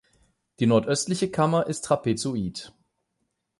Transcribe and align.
Die 0.59 0.65
nordöstliche 0.65 1.29
Kammer 1.29 1.67
ist 1.67 1.81
trapezoid. 1.81 2.73